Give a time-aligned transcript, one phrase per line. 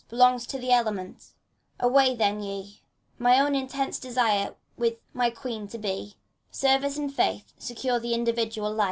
[0.09, 1.35] Belongs but to the elements:
[1.79, 2.59] away then, ye!
[2.59, 6.15] ACT III, 185 My own intense desire is with my Queen to be;
[6.49, 8.79] Service and faith secure the individual life.